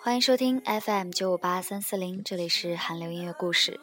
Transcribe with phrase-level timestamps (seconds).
[0.00, 3.78] 欢迎收听 FM 九五八三四零，这里是韩流音乐故事。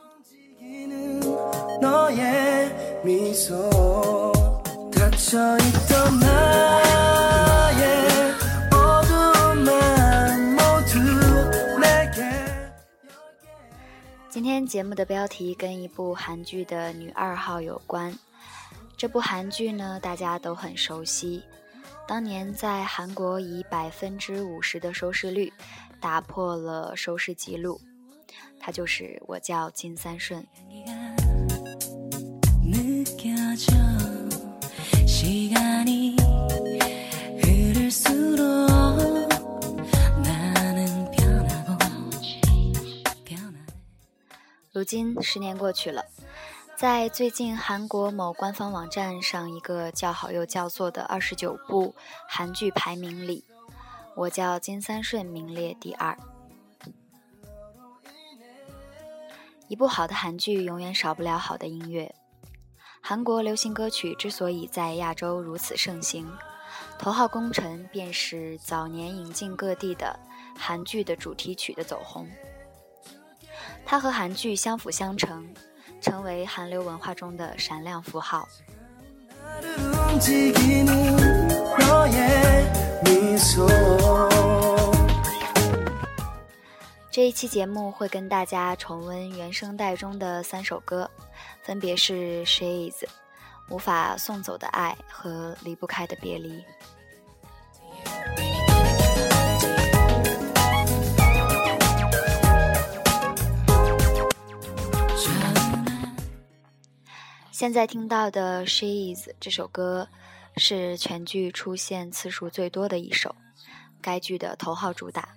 [14.73, 18.11] 节目的标题跟一部韩剧的女二号有关。
[18.97, 21.43] 这部韩剧呢，大家都很熟悉，
[22.07, 25.53] 当年在韩国以百分之五十的收视率。
[26.01, 27.79] 打破了收视纪录，
[28.59, 30.43] 他就是我叫金三顺。
[44.83, 46.03] 如今十年过去了，
[46.75, 51.95] 在最近韩国某官方网站上一个叫好又叫座的二十九部
[52.27, 53.45] 韩剧排名里。
[54.13, 56.17] 我叫金三顺，名列第二。
[59.69, 62.13] 一部好的韩剧，永远少不了好的音乐。
[62.99, 66.29] 韩国流行歌曲之所以在亚洲如此盛行，
[66.99, 70.19] 头号功臣便是早年引进各地的
[70.57, 72.27] 韩剧的主题曲的走红。
[73.85, 75.47] 它和韩剧相辅相成，
[76.01, 78.47] 成为韩流文化中的闪亮符号。
[87.11, 91.09] 这一期节目会跟大家重温原声带中的三首歌，
[91.61, 93.03] 分别是《She Is》、
[93.69, 96.63] 无法送走的爱和离不开的别离。
[107.53, 110.07] 现在听到的《She Is》这首歌。
[110.57, 113.35] 是全剧出现次数最多的一首，
[113.99, 115.29] 该剧的头号主打。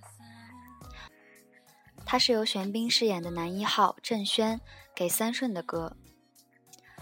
[2.04, 4.60] 它是由玄彬饰演的男一号郑轩
[4.94, 5.96] 给三顺的歌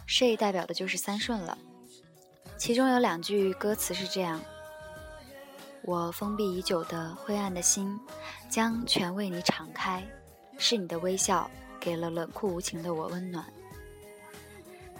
[0.06, 1.58] ，She 代表的就是三顺了。
[2.56, 4.40] 其中有两句歌词是这样
[5.82, 7.98] ：“我封闭已久的灰暗的心，
[8.48, 10.06] 将全为你敞开，
[10.56, 11.50] 是你的微笑
[11.80, 13.44] 给了冷酷无情的我温暖。”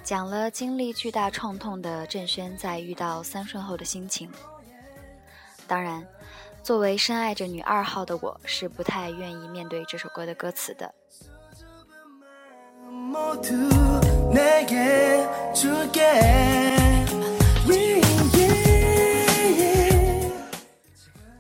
[0.05, 4.31] 讲了经历巨大创痛的郑轩在遇到三顺后的心情。
[5.67, 6.07] 当然，
[6.63, 10.95] 作为深爱着女二号的我，是不太愿意面对这首歌的歌词的。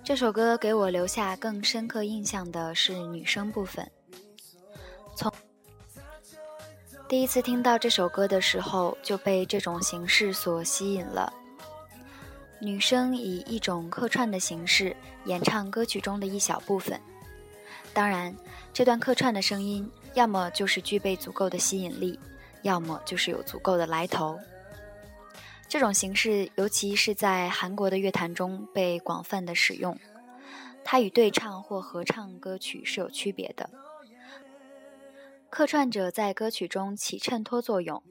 [0.02, 3.90] 这首歌给我留下更深刻印象的是女声部分。
[7.06, 11.32] 第一次听到这首歌的时候，就被这种形式所吸引了。
[12.58, 16.98] 女生以一种客串的形式演唱歌曲中的一小部分，
[17.92, 18.34] 当然，
[18.72, 22.18] 这段客串的声音要么就是具备足够的吸引力，
[22.62, 24.38] 要么就是有足够的来头。
[25.68, 29.98] 这种形式，尤其是在韩国的乐坛中被广泛的使用，
[30.82, 33.68] 它与对唱或合唱歌曲是有区别的。
[35.54, 38.02] 客串者在歌曲中起衬托作用，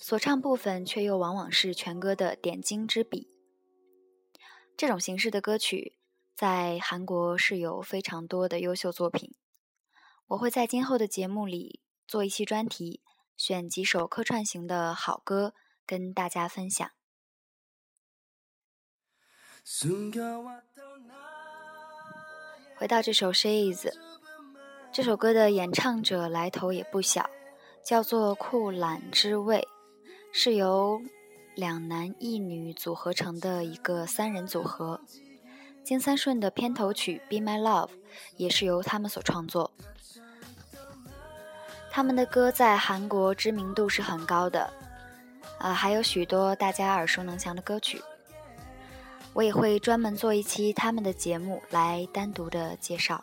[0.00, 3.28] 所唱部分却又往往是全歌的点睛之笔。
[4.78, 5.98] 这种形式的歌曲
[6.34, 9.34] 在韩国是有非常多的优秀作品。
[10.28, 13.02] 我会在今后的节目里做一期专题，
[13.36, 15.52] 选几首客串型的好歌
[15.84, 16.90] 跟大家分享。
[22.76, 23.86] 回到这首《She Is》。
[24.96, 27.28] 这首歌的演唱者来头也不小，
[27.84, 29.68] 叫做酷懒之味，
[30.32, 31.02] 是由
[31.54, 34.98] 两男一女组合成的一个三人组合。
[35.84, 37.88] 金三顺的片头曲《Be My Love》
[38.38, 39.70] 也是由他们所创作。
[41.90, 44.72] 他们的歌在韩国知名度是很高的，
[45.58, 48.00] 啊，还有许多大家耳熟能详的歌曲。
[49.34, 53.22] 我也会专门做一期他们的节目来单独的介绍。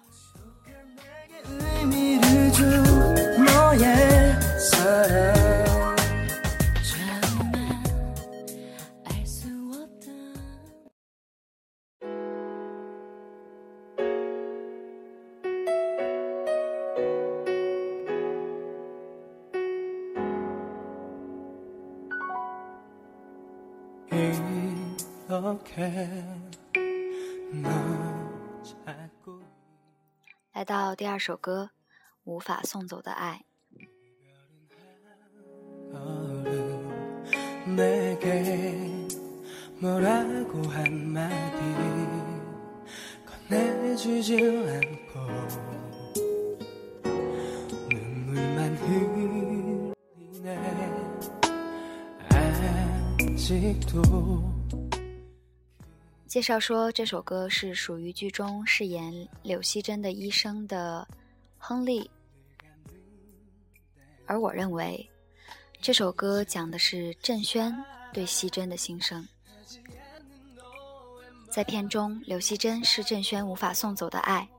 [25.64, 26.24] 이렇게
[27.52, 28.13] 널
[30.64, 31.72] 来到第二首歌。
[32.24, 33.44] 无法送走的爱。
[56.34, 61.08] 介绍说，这首歌是属于剧中饰演柳熙珍的医生的
[61.60, 62.10] 亨利，
[64.26, 65.08] 而我认为，
[65.80, 67.72] 这首歌讲的是郑轩
[68.12, 69.24] 对熙珍的心声。
[71.52, 74.50] 在片中，柳熙珍是郑轩无法送走的爱，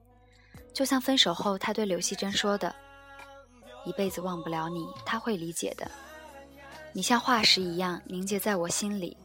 [0.73, 2.73] 就像分手后他对柳熙珍说的
[3.85, 5.91] ：“一辈子忘不了你，他会理解的。”
[6.94, 9.17] 你像化石一样凝结在我心里，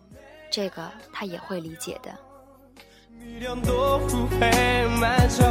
[0.51, 2.17] 这个他也会理解的。
[3.11, 5.43] 미련도 후회마저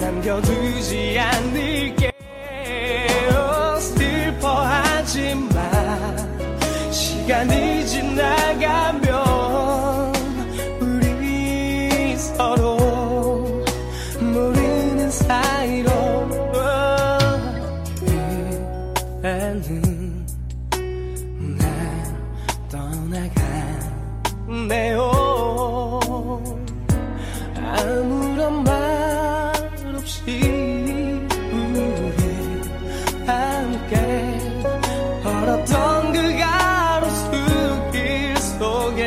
[0.00, 2.16] 남겨두지 않을게요
[3.80, 6.90] 슬퍼하지 oh, 마.
[6.90, 8.05] 시간이 지나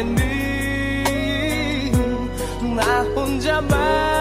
[0.03, 1.91] 모르겠니
[2.75, 4.18] 나 혼자만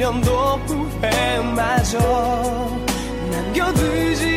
[0.00, 0.30] 미련도
[0.66, 1.98] 후회마저
[3.30, 4.29] 남겨두지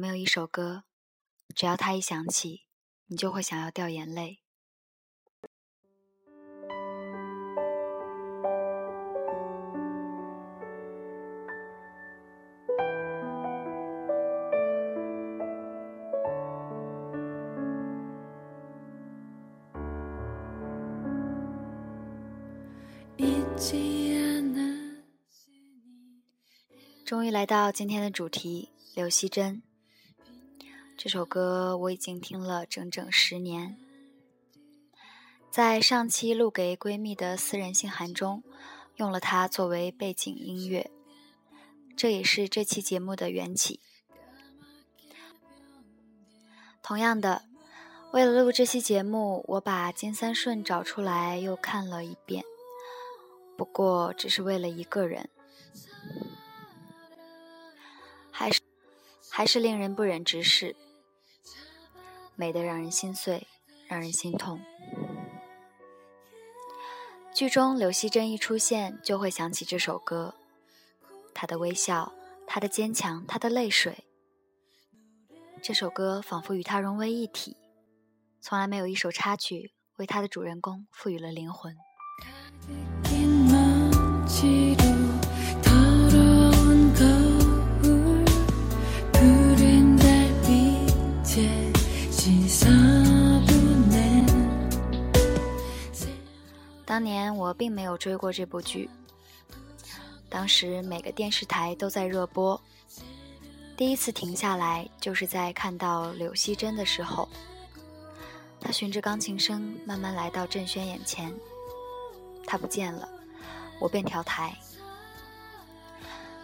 [0.00, 0.84] 没有一首歌，
[1.54, 2.62] 只要它一响起，
[3.04, 4.38] 你就会想要掉眼泪？
[27.04, 29.62] 终于来到今天的主题，刘惜珍。
[31.02, 33.78] 这首歌我已经听了整整十年，
[35.50, 38.42] 在上期录给闺蜜的私人信函中，
[38.96, 40.90] 用了它作为背景音乐，
[41.96, 43.80] 这也是这期节目的缘起。
[46.82, 47.44] 同样的，
[48.12, 52.44] 为了录这期节目，我把金三顺找出来又看了一遍，
[53.56, 55.30] 不过只是为了一个人，
[58.30, 58.60] 还是
[59.30, 60.76] 还是令人不忍直视。
[62.40, 63.46] 美得让人心碎，
[63.86, 64.58] 让人心痛。
[67.34, 70.34] 剧中柳熙珍一出现，就会想起这首歌。
[71.34, 72.14] 她的微笑，
[72.46, 74.04] 她的坚强，她的泪水。
[75.60, 77.58] 这首歌仿佛与她融为一体，
[78.40, 81.76] 从来没有一首插曲为她的主人公赋予了灵魂。
[97.00, 98.86] 当年我并没有追过这部剧，
[100.28, 102.60] 当时每个电视台都在热播。
[103.74, 107.26] 第一次停下来，就是在看到柳熙珍的时候。
[108.60, 111.32] 她循着钢琴声慢慢来到郑轩眼前，
[112.46, 113.08] 他不见了，
[113.80, 114.54] 我便调台。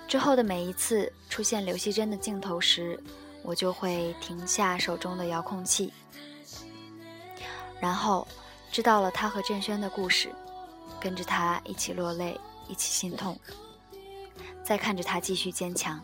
[0.09, 2.99] 之后的每一次出现刘熙珍的镜头时，
[3.43, 5.93] 我就会停下手中的遥控器，
[7.79, 8.27] 然后
[8.73, 10.31] 知道了他和郑轩的故事，
[11.07, 12.37] 跟着他一起落泪，
[12.67, 13.39] 一起心痛，
[14.65, 16.03] 再看着他继续坚强。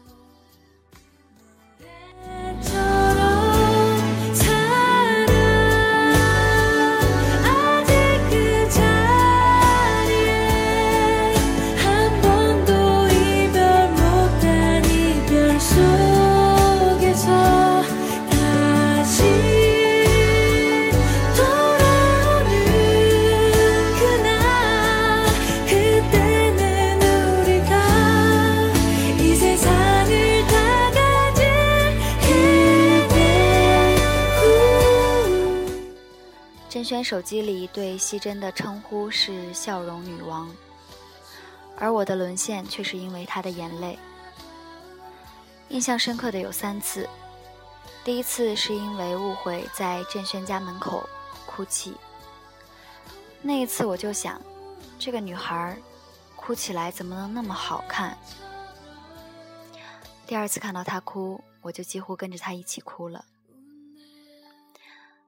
[37.12, 40.50] 手机里对希珍的称呼是“笑容女王”，
[41.76, 43.98] 而我的沦陷却是因为她的眼泪。
[45.68, 47.06] 印象深刻的有三次，
[48.02, 51.06] 第一次是因为误会在郑轩家门口
[51.44, 51.94] 哭泣，
[53.42, 54.40] 那一次我就想，
[54.98, 55.76] 这个女孩
[56.34, 58.16] 哭起来怎么能那么好看？
[60.26, 63.22] 第二次看到她哭，我就几乎跟着她一起哭了。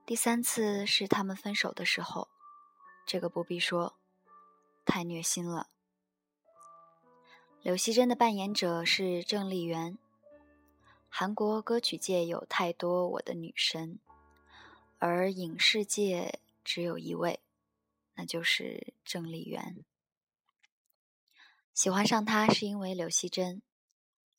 [0.07, 2.29] 第三次是他们分手的时候，
[3.07, 3.97] 这个不必说，
[4.85, 5.71] 太虐心了。
[7.63, 9.97] 柳熙珍的扮演者是郑丽媛。
[11.09, 13.99] 韩国歌曲界有太多我的女神，
[14.99, 17.41] 而影视界只有一位，
[18.17, 19.83] 那就是郑丽媛。
[21.73, 23.63] 喜欢上她是因为柳熙珍，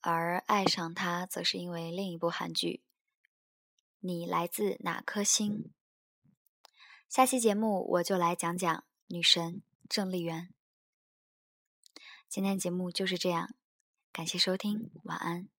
[0.01, 2.83] 而爱上她则是因为另一部韩剧。
[4.07, 5.71] 你来自哪颗星？
[7.09, 10.53] 下期节目我就来讲讲女神郑丽媛。
[12.29, 13.55] 今天节目就是这样，
[14.11, 15.49] 感谢收听，晚安。